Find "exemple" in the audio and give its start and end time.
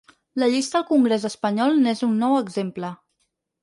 2.43-2.95